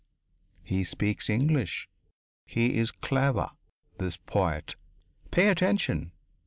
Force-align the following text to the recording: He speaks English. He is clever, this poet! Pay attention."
He 0.63 0.83
speaks 0.83 1.29
English. 1.29 1.87
He 2.47 2.77
is 2.79 2.89
clever, 2.89 3.51
this 3.99 4.17
poet! 4.17 4.75
Pay 5.29 5.47
attention." 5.49 6.11